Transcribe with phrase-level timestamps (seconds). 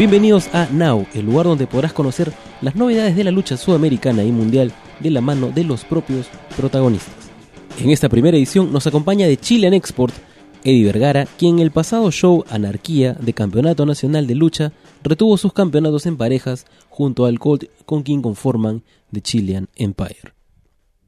[0.00, 2.32] Bienvenidos a Now, el lugar donde podrás conocer
[2.62, 6.26] las novedades de la lucha sudamericana y mundial de la mano de los propios
[6.56, 7.28] protagonistas.
[7.78, 10.14] En esta primera edición nos acompaña de Chilean Export
[10.64, 14.72] Eddie Vergara, quien en el pasado show Anarquía de Campeonato Nacional de Lucha
[15.02, 20.32] retuvo sus campeonatos en parejas junto al Colt con quien conforman The Chilean Empire.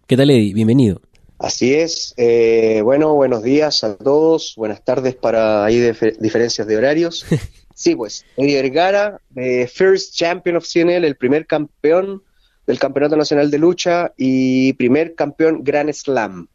[0.07, 0.53] ¿Qué tal Eddie?
[0.53, 1.00] Bienvenido.
[1.39, 2.13] Así es.
[2.18, 4.53] Eh, bueno, buenos días a todos.
[4.57, 5.81] Buenas tardes para ahí
[6.21, 7.25] diferencias de horarios.
[7.75, 12.22] Sí, pues, Eddie Vergara, the First Champion of CNL, el primer campeón
[12.67, 16.49] del Campeonato Nacional de Lucha y primer campeón Grand Slam,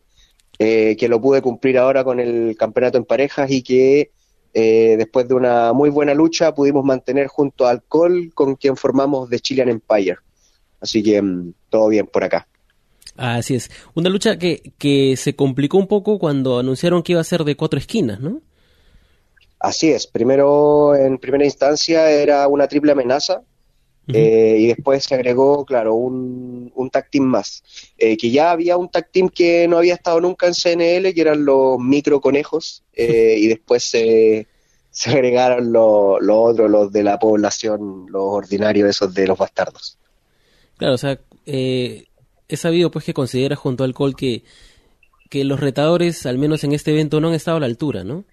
[0.60, 4.12] eh, que lo pude cumplir ahora con el campeonato en parejas y que
[4.54, 9.30] eh, después de una muy buena lucha pudimos mantener junto al Col con quien formamos
[9.30, 10.18] The Chilean Empire.
[10.80, 12.48] Así que mm, todo bien por acá.
[13.16, 13.70] Así es.
[13.94, 17.56] Una lucha que, que se complicó un poco cuando anunciaron que iba a ser de
[17.56, 18.42] cuatro esquinas, ¿no?
[19.68, 23.42] Así es, primero en primera instancia era una triple amenaza
[24.08, 27.66] eh, y después se agregó, claro, un, un tag team más,
[27.98, 31.20] eh, que ya había un tag team que no había estado nunca en CNL, que
[31.20, 34.48] eran los micro conejos, eh, y después se,
[34.90, 39.98] se agregaron los otros, los de la población, los ordinarios, esos de los bastardos.
[40.78, 42.08] Claro, o sea, he
[42.54, 44.46] sabido pues que considera junto al Col que,
[45.30, 48.24] que los retadores, al menos en este evento, no han estado a la altura, ¿no?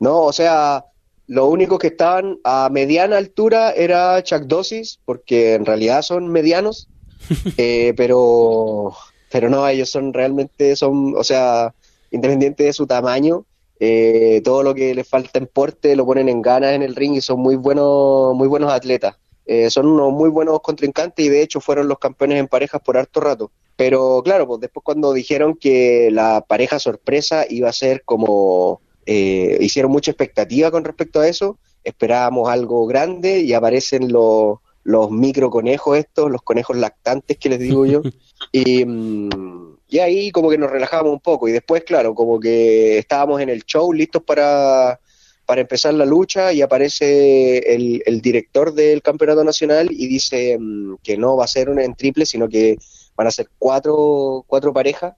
[0.00, 0.84] No, o sea,
[1.26, 6.88] lo único que estaban a mediana altura era Chuck Dosis, porque en realidad son medianos,
[7.56, 8.94] eh, pero,
[9.30, 11.74] pero no, ellos son realmente, son, o sea,
[12.10, 13.46] independiente de su tamaño,
[13.80, 17.14] eh, todo lo que les falta en porte lo ponen en ganas en el ring
[17.14, 19.16] y son muy buenos, muy buenos atletas.
[19.46, 22.96] Eh, son unos muy buenos contrincantes y de hecho fueron los campeones en parejas por
[22.96, 23.50] harto rato.
[23.76, 29.58] Pero claro, pues después cuando dijeron que la pareja sorpresa iba a ser como eh,
[29.60, 35.50] hicieron mucha expectativa con respecto a eso, esperábamos algo grande y aparecen los, los micro
[35.50, 38.02] conejos estos, los conejos lactantes que les digo yo,
[38.52, 42.98] y, mm, y, ahí como que nos relajamos un poco y después, claro, como que
[42.98, 44.98] estábamos en el show listos para,
[45.46, 50.96] para empezar la lucha y aparece el, el director del campeonato nacional y dice mm,
[51.02, 52.78] que no va a ser una en triple, sino que
[53.16, 55.14] van a ser cuatro, cuatro parejas.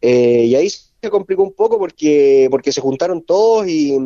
[0.00, 0.68] Eh, y ahí
[1.02, 3.98] se complicó un poco porque, porque se juntaron todos y,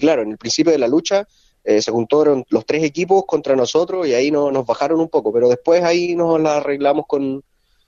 [0.00, 1.26] claro, en el principio de la lucha
[1.64, 5.32] eh, se juntaron los tres equipos contra nosotros y ahí no, nos bajaron un poco,
[5.32, 7.42] pero después ahí nos la arreglamos con,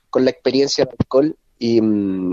[0.09, 1.79] con la experiencia del alcohol y,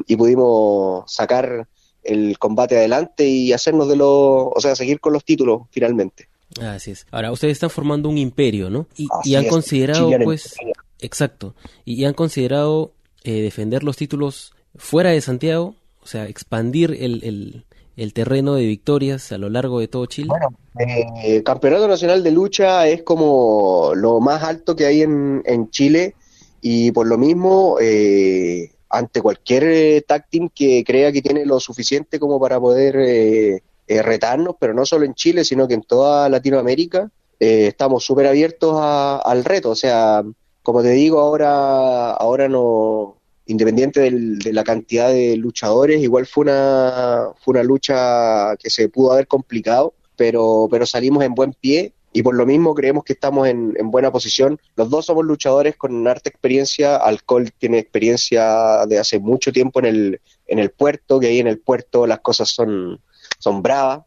[0.06, 1.68] y, pudimos sacar
[2.02, 6.28] el combate adelante y hacernos de los, o sea, seguir con los títulos finalmente.
[6.60, 7.06] Así es.
[7.12, 8.88] Ahora, ustedes están formando un imperio, ¿no?
[8.96, 10.56] Y, han considerado, pues,
[10.98, 11.54] exacto,
[11.84, 12.90] y, han considerado
[13.22, 15.76] eh, defender los títulos fuera de Santiago
[16.10, 17.64] sea, expandir el,
[17.96, 20.28] el, terreno de victorias a lo largo de todo Chile?
[20.28, 25.42] Bueno, el eh, Campeonato Nacional de Lucha es como lo más alto que hay en,
[25.44, 26.14] en Chile
[26.60, 31.60] y por lo mismo, eh, ante cualquier eh, tag team que crea que tiene lo
[31.60, 37.10] suficiente como para poder retarnos, pero no solo en Chile, sino que en toda Latinoamérica,
[37.38, 39.70] estamos súper abiertos al reto.
[39.70, 40.22] O sea,
[40.62, 43.19] como te digo, ahora, ahora no,
[43.50, 49.12] independiente de la cantidad de luchadores, igual fue una, fue una lucha que se pudo
[49.12, 53.48] haber complicado, pero, pero salimos en buen pie y por lo mismo creemos que estamos
[53.48, 54.60] en, buena posición.
[54.76, 59.86] Los dos somos luchadores con harta experiencia, Alcohol tiene experiencia de hace mucho tiempo en
[59.86, 63.00] el, en el puerto, que ahí en el puerto las cosas son,
[63.40, 64.02] son bravas,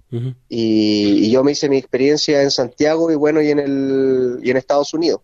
[0.48, 4.52] y, y, yo me hice mi experiencia en Santiago y bueno, y en, el, y
[4.52, 5.20] en Estados Unidos.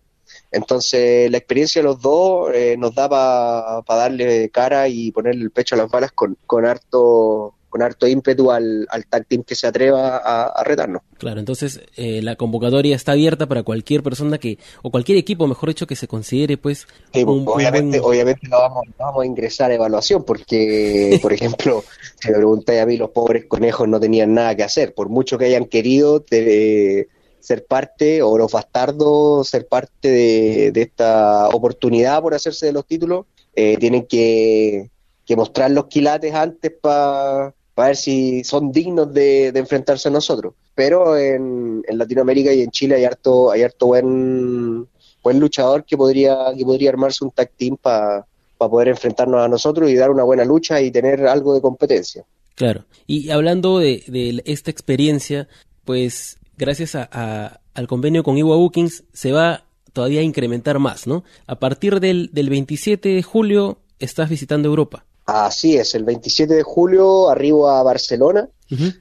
[0.52, 5.50] Entonces, la experiencia de los dos eh, nos da para darle cara y ponerle el
[5.50, 9.54] pecho a las balas con, con harto con harto ímpetu al, al tag team que
[9.54, 11.02] se atreva a, retarnos.
[11.18, 15.68] Claro, entonces eh, la convocatoria está abierta para cualquier persona que, o cualquier equipo, mejor
[15.68, 16.88] dicho, que se considere, pues.
[17.12, 21.84] pues obviamente, obviamente no vamos, vamos a ingresar a evaluación, porque, por ejemplo,
[22.20, 25.38] si me preguntáis a mí, los pobres conejos no tenían nada que hacer, por mucho
[25.38, 26.20] que hayan querido.
[26.20, 27.08] Te,
[27.40, 33.26] ser parte, o los bastardos ser parte de, esta oportunidad por hacerse de los títulos,
[33.54, 34.90] eh, tienen que,
[35.36, 40.54] mostrar los quilates antes para ver si son dignos de, enfrentarse a nosotros.
[40.74, 44.88] Pero en, Latinoamérica y en Chile hay harto, hay harto buen,
[45.22, 48.26] buen luchador que podría, que podría armarse un tag team para
[48.58, 52.24] poder enfrentarnos a nosotros y dar una buena lucha y tener algo de competencia.
[52.56, 52.84] Claro.
[53.06, 55.48] Y hablando de esta experiencia,
[55.84, 61.24] pues gracias a, al convenio con Iwa Bookings, se va todavía a incrementar más, ¿no?
[61.46, 65.04] A partir del, del 27 de julio estás visitando Europa.
[65.24, 68.48] Así es, el 27 de julio arribo a Barcelona.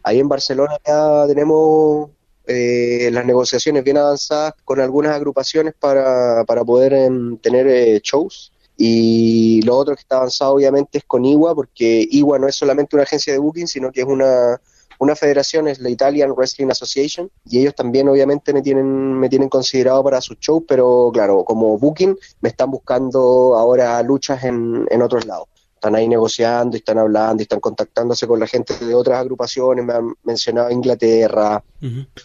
[0.04, 2.10] Ahí en Barcelona ya tenemos
[2.48, 8.52] eh, las negociaciones bien avanzadas con algunas agrupaciones para, para poder em, tener eh, shows.
[8.78, 12.96] Y lo otro que está avanzado obviamente es con IWA, porque IWA no es solamente
[12.96, 14.60] una agencia de booking, sino que es una,
[15.00, 19.50] una federación, es la Italian Wrestling Association, y ellos también obviamente me tienen, me tienen
[19.50, 25.02] considerado para sus shows, pero claro, como booking me están buscando ahora luchas en, en
[25.02, 25.48] otros lados.
[25.74, 29.86] Están ahí negociando y están hablando y están contactándose con la gente de otras agrupaciones,
[29.86, 31.64] me han mencionado Inglaterra,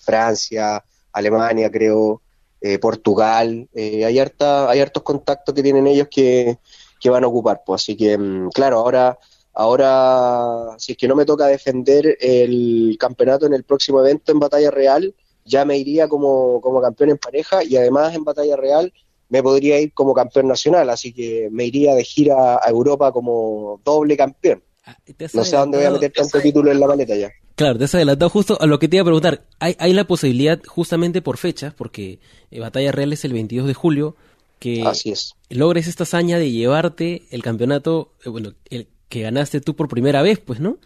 [0.02, 2.20] Francia, Alemania, creo,
[2.60, 6.58] eh, Portugal, eh, hay, harta, hay hartos contactos que tienen ellos que,
[6.98, 7.82] que van a ocupar, pues.
[7.82, 9.18] Así que, mm, claro, ahora,
[9.54, 14.40] ahora, si es que no me toca defender el campeonato en el próximo evento en
[14.40, 15.14] batalla real,
[15.44, 18.92] ya me iría como, como campeón en pareja y además en batalla real
[19.28, 23.80] me podría ir como campeón nacional, así que me iría de gira a Europa como
[23.84, 24.62] doble campeón.
[24.86, 24.96] Ah,
[25.32, 27.30] no sé dónde voy a meter tanto título en la maleta ya.
[27.54, 29.44] Claro, te has adelantado justo a lo que te iba a preguntar.
[29.60, 32.18] ¿Hay, hay la posibilidad, justamente por fechas, porque
[32.50, 34.16] eh, Batalla Real es el 22 de julio,
[34.58, 35.34] que Así es.
[35.50, 40.22] logres esta hazaña de llevarte el campeonato, eh, bueno, el que ganaste tú por primera
[40.22, 40.76] vez, pues, ¿no?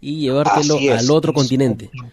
[0.00, 1.90] Y llevártelo al otro continente.
[1.92, 2.10] Un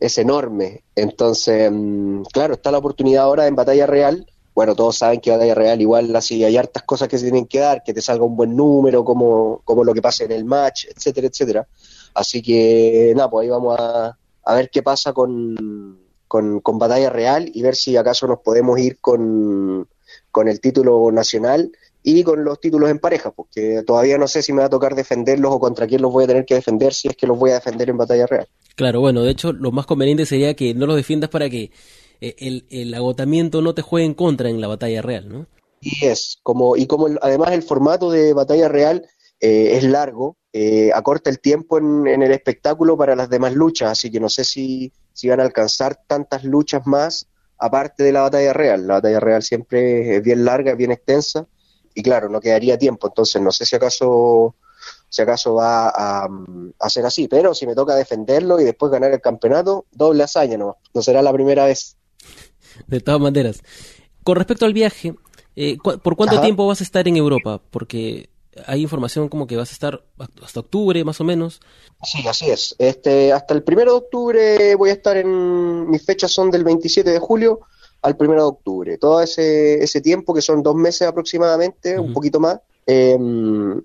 [0.00, 0.84] es enorme.
[0.94, 4.26] Entonces, mm, claro, está la oportunidad ahora en batalla real.
[4.54, 7.58] Bueno, todos saben que batalla real igual así hay hartas cosas que se tienen que
[7.58, 10.86] dar, que te salga un buen número, como, como lo que pasa en el match,
[10.86, 11.66] etcétera, etcétera.
[12.14, 17.10] Así que, nada, pues ahí vamos a, a ver qué pasa con, con, con, batalla
[17.10, 19.86] real y ver si acaso nos podemos ir con,
[20.30, 21.70] con el título nacional
[22.08, 24.94] y con los títulos en pareja, porque todavía no sé si me va a tocar
[24.94, 27.50] defenderlos o contra quién los voy a tener que defender si es que los voy
[27.50, 28.46] a defender en batalla real.
[28.76, 31.72] Claro, bueno, de hecho lo más conveniente sería que no los defiendas para que
[32.20, 35.46] eh, el, el, agotamiento no te juegue en contra en la batalla real, ¿no?
[35.80, 39.04] Y es, como, y como además el formato de batalla real
[39.40, 43.90] eh, es largo, eh, acorta el tiempo en, en, el espectáculo para las demás luchas,
[43.90, 47.26] así que no sé si, si van a alcanzar tantas luchas más
[47.58, 48.86] aparte de la batalla real.
[48.86, 51.48] La batalla real siempre es bien larga, bien extensa,
[51.96, 54.54] y claro, no quedaría tiempo, entonces no sé si acaso
[55.08, 56.28] si acaso va a,
[56.78, 60.58] a, ser así, pero si me toca defenderlo y después ganar el campeonato, doble hazaña
[60.58, 61.96] no, no será la primera vez.
[62.86, 63.62] De todas maneras,
[64.22, 65.14] con respecto al viaje,
[65.56, 67.62] eh, ¿por cuánto tiempo vas a estar en Europa?
[67.70, 68.28] Porque
[68.66, 70.04] hay información como que vas a estar
[70.42, 71.60] hasta octubre más o menos.
[72.02, 72.74] Sí, así es.
[72.78, 77.10] Este, hasta el primero de octubre voy a estar en, mis fechas son del 27
[77.10, 77.60] de julio
[78.06, 78.98] al primero de octubre.
[78.98, 83.18] Todo ese, ese tiempo, que son dos meses aproximadamente, un poquito más, eh,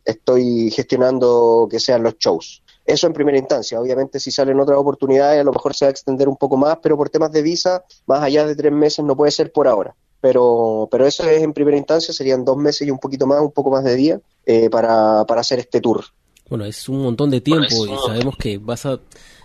[0.06, 2.62] estoy gestionando que sean los shows.
[2.86, 3.82] Eso en primera instancia.
[3.82, 6.78] Obviamente, si salen otras oportunidades, a lo mejor se va a extender un poco más,
[6.84, 9.96] pero por temas de visa, más allá de tres meses no puede ser por ahora.
[10.20, 13.52] Pero, pero eso es en primera instancia, serían dos meses y un poquito más, un
[13.52, 16.04] poco más de día, eh, para, para hacer este tour.
[16.48, 19.00] Bueno, es un montón de tiempo y sabemos que vas a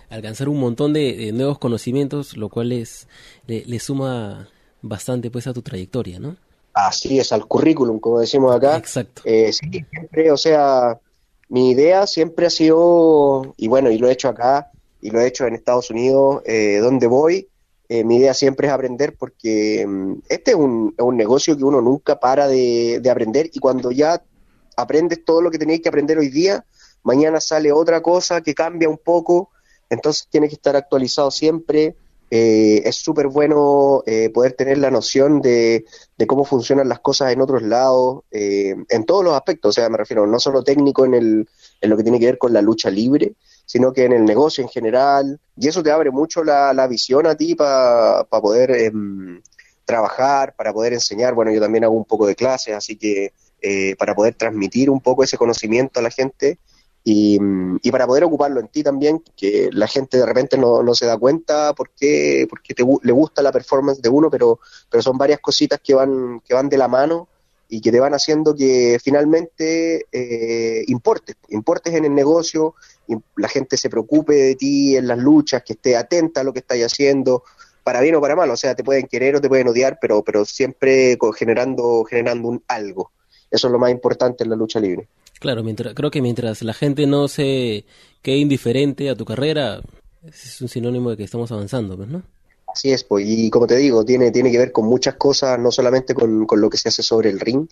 [0.09, 3.07] alcanzar un montón de, nuevos conocimientos, lo cual es,
[3.47, 4.49] le, suma
[4.81, 6.37] bastante pues a tu trayectoria, ¿no?
[6.73, 8.77] Así es, al currículum, como decimos acá.
[8.77, 9.23] Exacto.
[9.25, 10.99] Eh, siempre, o sea,
[11.49, 14.71] mi idea siempre ha sido, y bueno, y lo he hecho acá,
[15.01, 17.47] y lo he hecho en Estados Unidos, eh, donde voy,
[17.89, 21.63] eh, mi idea siempre es aprender porque mm, este es un, es un, negocio que
[21.63, 24.21] uno nunca para de, de, aprender y cuando ya
[24.75, 26.65] aprendes todo lo que tenéis que aprender hoy día,
[27.03, 29.51] mañana sale otra cosa que cambia un poco,
[29.89, 31.95] entonces tienes que estar actualizado siempre,
[32.29, 35.85] eh, es súper bueno eh, poder tener la noción de,
[36.27, 39.97] cómo funcionan las cosas en otros lados, eh, en todos los aspectos, o sea, me
[39.97, 42.89] refiero no solo técnico en, el, en lo que tiene que ver con la lucha
[42.89, 43.33] libre,
[43.65, 47.27] sino que en el negocio en general, y eso te abre mucho la, la visión
[47.27, 49.41] a ti para poder em,
[49.85, 53.33] trabajar, para poder enseñar, bueno, yo también hago un poco de clases, así que
[53.97, 56.59] para poder transmitir un poco ese conocimiento a la gente,
[57.09, 61.05] y, para poder ocuparlo en ti también, que la gente de repente no, no se
[61.05, 64.59] da cuenta porque, porque te, le gusta la performance de uno, pero,
[64.89, 67.29] pero son varias cositas que van, que van de la mano
[67.69, 72.75] y que te van haciendo que finalmente eh, importes, importes en el negocio,
[73.37, 76.59] la gente se preocupe de ti en las luchas, que esté atenta a lo que
[76.59, 77.43] estás haciendo,
[77.85, 80.23] para bien o para mal, o sea, te pueden querer o te pueden odiar, pero,
[80.25, 83.11] pero siempre generando, generando un algo.
[83.49, 85.07] Eso es lo más importante en la lucha libre.
[85.39, 87.85] Claro, mientras, creo que mientras la gente no se
[88.21, 89.81] quede indiferente a tu carrera,
[90.23, 92.23] es un sinónimo de que estamos avanzando, pues, ¿no?
[92.73, 95.71] Así es, pues, y como te digo, tiene, tiene que ver con muchas cosas, no
[95.71, 97.67] solamente con, con lo que se hace sobre el ring,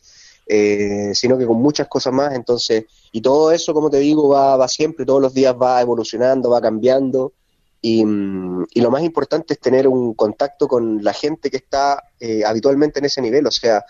[0.48, 4.56] eh, sino que con muchas cosas más, entonces, y todo eso, como te digo, va,
[4.58, 7.34] va siempre, todos los días va evolucionando, va cambiando,
[7.82, 12.44] y, y lo más importante es tener un contacto con la gente que está eh,
[12.44, 13.86] habitualmente en ese nivel, o sea,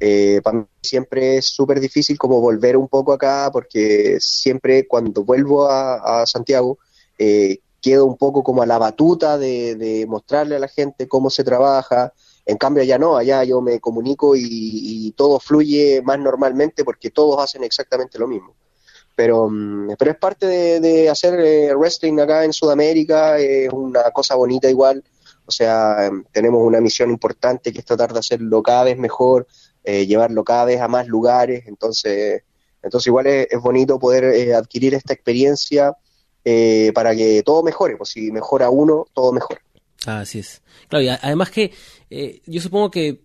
[0.00, 5.24] eh, para mí siempre es súper difícil como volver un poco acá porque siempre cuando
[5.24, 6.78] vuelvo a, Santiago
[7.18, 11.44] eh, quedo un poco como a la batuta de, mostrarle a la gente cómo se
[11.44, 12.12] trabaja.
[12.46, 17.38] En cambio, allá no, allá yo me comunico y, todo fluye más normalmente porque todos
[17.42, 18.54] hacen exactamente lo mismo.
[19.14, 20.46] Pero, mm, pero es parte
[20.80, 25.04] de, hacer eh, wrestling acá en Sudamérica, es una cosa bonita igual.
[25.46, 29.46] O sea, em, tenemos una misión importante que es tratar de hacerlo cada vez mejor,
[29.84, 31.64] eh, llevarlo cada vez a más lugares.
[31.66, 32.42] Entonces,
[32.84, 35.96] entonces igual es, bonito poder eh, adquirir esta experiencia
[36.44, 39.60] eh, para que todo mejore, pues si mejora uno, todo mejora.
[40.06, 40.62] Así es.
[40.88, 41.72] Claro, y además que
[42.10, 43.22] eh, yo supongo que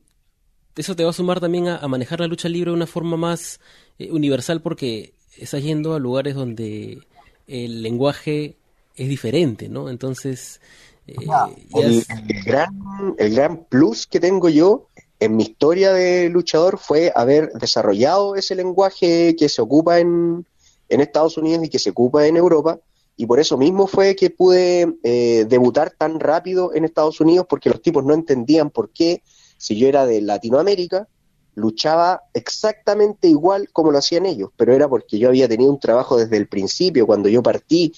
[0.77, 3.59] eso te va a sumar también a, manejar la lucha libre de una forma más
[3.99, 6.99] universal porque estás yendo a lugares donde
[7.47, 8.55] el lenguaje
[8.95, 9.89] es diferente, ¿no?
[9.89, 10.61] Entonces...
[11.05, 12.05] el,
[12.45, 14.87] gran, el gran plus que tengo yo
[15.19, 20.45] en mi historia de luchador fue haber desarrollado ese lenguaje que se ocupa en,
[20.87, 22.79] Estados Unidos y que se ocupa en Europa.
[23.15, 27.69] Y por eso mismo fue que pude eh, debutar tan rápido en Estados Unidos, porque
[27.69, 29.21] los tipos no entendían por qué,
[29.57, 31.07] si yo era de Latinoamérica,
[31.53, 36.17] luchaba exactamente igual como lo hacían ellos, pero era porque yo había tenido un trabajo
[36.17, 37.93] desde el principio, cuando yo partí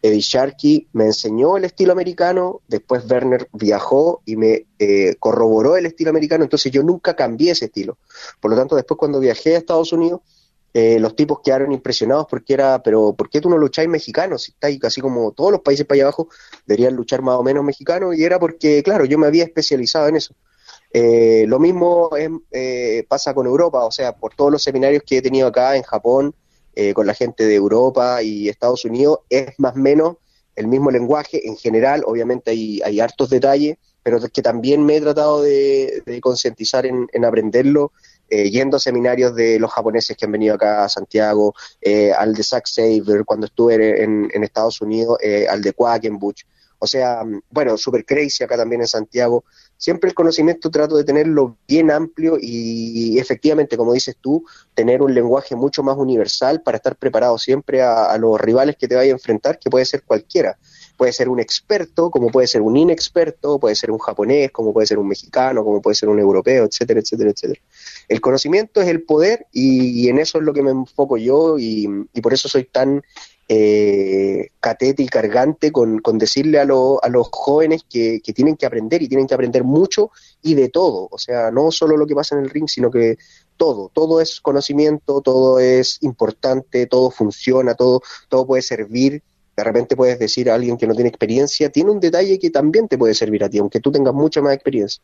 [0.00, 5.86] Eddie Sharkey me enseñó el estilo americano, después Werner viajó y me eh, corroboró el
[5.86, 7.98] estilo americano, entonces yo nunca cambié ese estilo.
[8.40, 10.20] Por lo tanto, después cuando viajé a Estados Unidos,
[10.72, 14.38] eh, los tipos quedaron impresionados porque era, pero ¿por qué tú no lucháis mexicano?
[14.38, 16.28] Si estáis casi como todos los países para allá abajo,
[16.66, 20.16] deberían luchar más o menos mexicano, y era porque, claro, yo me había especializado en
[20.16, 20.34] eso.
[20.92, 22.10] Eh, lo mismo
[23.08, 26.34] pasa con Europa, o sea, por todos los seminarios que he tenido acá en Japón,
[26.74, 30.16] eh, con la gente de Europa y Estados Unidos es más o menos
[30.56, 31.46] el mismo lenguaje.
[31.46, 36.86] En general, obviamente hay, hay hartos detalles, pero que también me he tratado de, concientizar
[36.86, 37.92] en, aprenderlo,
[38.30, 42.34] eh, yendo a seminarios de los japoneses que han venido acá a Santiago, eh, al
[42.34, 46.42] de Zack Saber cuando estuve en, en Estados Unidos, al de Quackenbush,
[46.78, 49.44] o sea, bueno, Super Crazy acá también en Santiago,
[49.78, 54.44] siempre el conocimiento trato de tenerlo bien amplio y efectivamente, como dices tú,
[54.74, 58.96] tener un lenguaje mucho más universal para estar preparado siempre a, los rivales que te
[58.96, 60.58] vaya a enfrentar, que puede ser cualquiera.
[60.96, 64.88] Puede ser un experto, como puede ser un inexperto, puede ser un japonés, como puede
[64.88, 67.60] ser un mexicano, como puede ser un europeo, etcétera, etcétera, etcétera.
[68.08, 71.88] El conocimiento es el poder y, en eso es lo que me enfoco yo y,
[72.12, 73.02] y por eso soy tan
[73.50, 79.08] eh, catete y cargante con, decirle a, a, los jóvenes que, tienen que aprender y
[79.08, 80.10] tienen que aprender mucho
[80.42, 81.08] y de todo.
[81.10, 83.16] O sea, no solo lo que pasa en el ring, sino que
[83.56, 89.22] todo, todo es conocimiento, todo es importante, todo funciona, todo, todo puede servir.
[89.56, 92.86] De repente puedes decir a alguien que no tiene experiencia, tiene un detalle que también
[92.86, 95.02] te puede servir a ti, aunque tú tengas mucha más experiencia.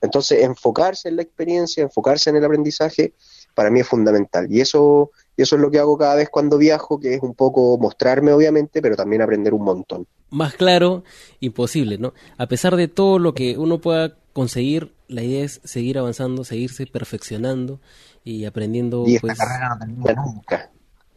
[0.00, 3.14] Entonces, enfocarse en la experiencia, enfocarse en el aprendizaje,
[3.54, 4.52] para mí es fundamental.
[4.52, 7.34] Y eso y eso es lo que hago cada vez cuando viajo, que es un
[7.34, 10.06] poco mostrarme, obviamente, pero también aprender un montón.
[10.30, 11.04] Más claro,
[11.40, 12.14] imposible, ¿no?
[12.38, 16.86] A pesar de todo lo que uno pueda conseguir, la idea es seguir avanzando, seguirse
[16.86, 17.80] perfeccionando
[18.22, 19.04] y aprendiendo.
[19.06, 20.70] Y esta pues, carrera no termina nunca.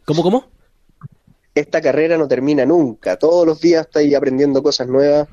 [0.04, 0.46] ¿Cómo, cómo?
[1.54, 3.16] Esta carrera no termina nunca.
[3.18, 5.28] Todos los días estás aprendiendo cosas nuevas.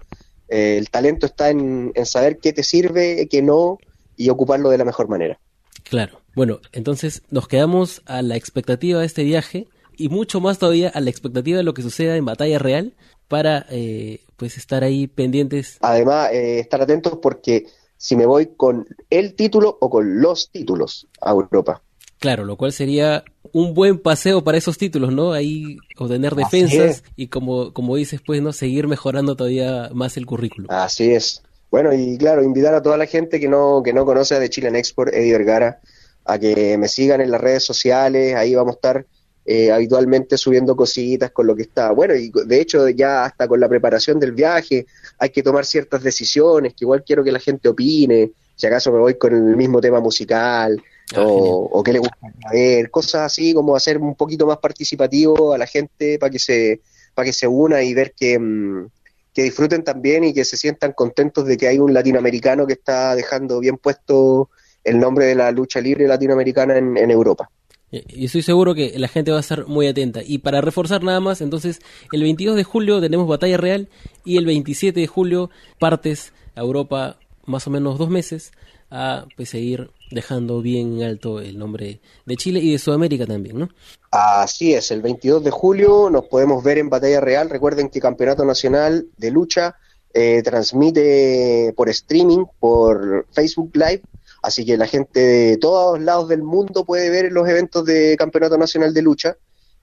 [0.47, 3.79] Eh, el talento está en saber qué te sirve, qué no,
[4.15, 5.39] y ocuparlo de la mejor manera.
[5.83, 6.24] Claro.
[6.35, 10.99] Bueno, entonces nos quedamos a la expectativa de este viaje y mucho más todavía a
[10.99, 12.93] la expectativa de lo que suceda en batalla real
[13.27, 15.77] para eh, pues estar ahí pendientes.
[15.81, 21.07] Además, eh, estar atentos porque si me voy con el título o con los títulos
[21.21, 21.81] a Europa.
[22.19, 25.31] Claro, lo cual sería un buen paseo para esos títulos, ¿no?
[25.31, 28.51] Ahí obtener defensas y como, como dices, pues, ¿no?
[28.51, 30.69] Seguir mejorando todavía más el currículum.
[30.69, 31.43] Así es.
[31.71, 34.69] Bueno, y claro, invitar a toda la gente que no, que no conoce de Chile
[34.69, 35.81] en Export, Eddie Vergara,
[36.25, 39.05] a que me sigan en las redes sociales, ahí vamos a estar
[39.45, 41.91] eh, habitualmente subiendo cositas con lo que está.
[41.91, 44.87] Bueno, y de hecho ya hasta con la preparación del viaje
[45.19, 48.99] hay que tomar ciertas decisiones, que igual quiero que la gente opine, si acaso me
[48.99, 50.81] voy con el mismo tema musical
[51.15, 52.15] ah, o, o qué le gusta
[52.51, 56.81] ver, cosas así como hacer un poquito más participativo a la gente para que se
[57.13, 58.87] para que se una y ver que, mm,
[59.33, 63.15] que disfruten también y que se sientan contentos de que hay un latinoamericano que está
[63.15, 64.49] dejando bien puesto
[64.85, 67.49] el nombre de la lucha libre latinoamericana en, Europa.
[67.91, 70.21] Y estoy seguro que la gente va a estar muy atenta.
[70.23, 71.79] Y para reforzar nada más, entonces,
[72.11, 73.89] el 22 de julio tenemos Batalla Real
[74.23, 75.49] y el 27 de julio
[75.79, 78.51] partes a Europa más o menos dos meses
[78.91, 83.69] a pues, seguir dejando bien alto el nombre de Chile y de Sudamérica también, ¿no?
[84.11, 87.49] Así es, el 22 de julio nos podemos ver en Batalla Real.
[87.49, 89.75] Recuerden que Campeonato Nacional de Lucha
[90.13, 94.01] eh, transmite por streaming, por Facebook Live
[94.45, 98.59] Así que la gente de todos lados del mundo puede ver los eventos de Campeonato
[98.59, 99.37] Nacional de Lucha.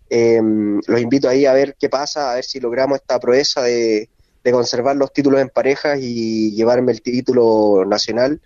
[0.09, 4.09] em, los invito ahí a ver qué pasa, a ver si logramos esta proeza de,
[4.53, 8.41] conservar los títulos en parejas y llevarme el título nacional.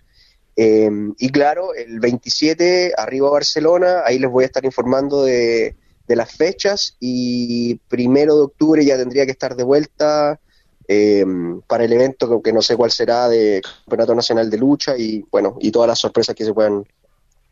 [0.55, 5.75] Em, y claro, el 27 arriba a Barcelona, ahí les voy a estar informando de,
[6.07, 10.39] de las fechas y primero de octubre ya tendría que estar de vuelta
[10.87, 11.25] eh,
[11.67, 15.57] para el evento que no sé cuál será de Campeonato Nacional de Lucha y bueno,
[15.59, 16.85] y todas las sorpresas que se puedan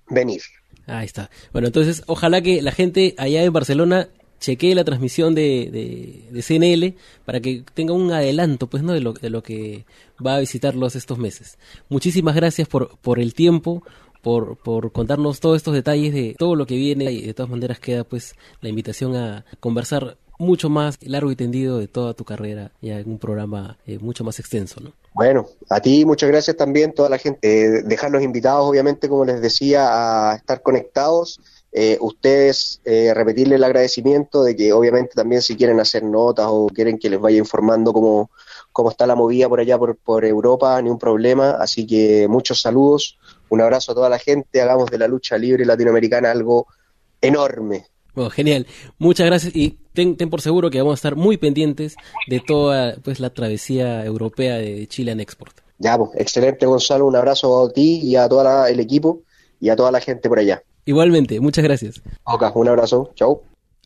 [0.10, 0.42] venir.
[0.88, 1.30] Ahí está.
[1.52, 6.96] Bueno, entonces ojalá que la gente allá en Barcelona chequee la transmisión de, de, CNL
[7.26, 9.86] para que tenga un adelanto pues no de lo, de lo que
[10.24, 11.58] va a visitarlos estos meses.
[11.90, 13.84] Muchísimas gracias por, por el tiempo,
[14.22, 17.80] por, por contarnos todos estos detalles de todo lo que viene y de todas maneras
[17.80, 22.72] queda pues la invitación a conversar mucho más largo y tendido de toda tu carrera,
[22.82, 24.92] ya en un programa eh, mucho más extenso, ¿no?
[25.14, 27.78] Bueno, a ti muchas gracias también, toda la gente.
[27.78, 31.40] Eh, dejar invitados, obviamente, como les decía, a estar conectados.
[31.72, 36.98] Eh, ustedes repetirle el agradecimiento de que obviamente también si quieren hacer notas o quieren
[36.98, 38.30] que les vaya informando cómo,
[38.72, 41.52] cómo está la movida por allá por, por Europa, ni un problema.
[41.52, 43.18] Así que muchos saludos,
[43.50, 46.68] un abrazo a toda la gente, hagamos de la lucha libre latinoamericana algo
[47.22, 47.88] enorme.
[48.16, 48.66] Bueno, genial.
[48.98, 51.96] Muchas gracias y ten, por seguro que vamos a estar muy pendientes
[52.28, 55.58] de toda pues la travesía europea de Chile en Export.
[55.78, 59.22] Ya, pues, excelente Gonzalo, un abrazo a ti y a todo el equipo
[59.60, 60.64] y a toda la gente por allá.
[60.86, 62.02] Igualmente, muchas gracias.
[62.24, 63.42] Ok, un abrazo, chao.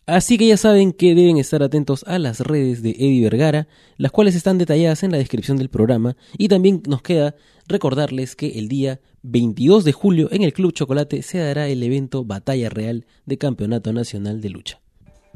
[0.09, 4.11] Así que ya saben que deben estar atentos a las redes de Eddie Vergara, las
[4.11, 7.35] cuales están detalladas en la descripción del programa, y también nos queda
[7.67, 12.25] recordarles que el día 22 de julio en el Club Chocolate se dará el evento
[12.25, 14.81] Batalla Real de Campeonato Nacional de Lucha.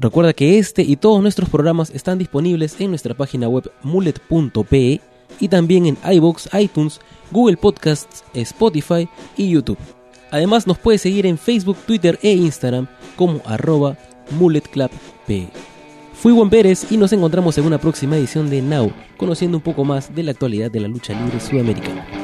[0.00, 5.00] Recuerda que este y todos nuestros programas están disponibles en nuestra página web mullet.pe
[5.38, 7.00] y también en iBox, iTunes,
[7.30, 9.78] Google Podcasts, Spotify y YouTube.
[10.32, 13.96] Además nos puede seguir en Facebook, Twitter e Instagram como arroba
[14.30, 15.48] mulletclubpe.
[16.14, 19.84] Fui Juan Pérez y nos encontramos en una próxima edición de Now, conociendo un poco
[19.84, 22.23] más de la actualidad de la lucha libre sudamericana.